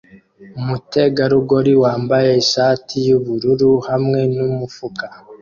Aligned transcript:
umutegarugori 0.59 1.73
wambaye 1.83 2.29
ishati 2.43 2.95
yubururu 3.07 3.71
hamwe 3.87 4.19
numufuka 4.35 5.05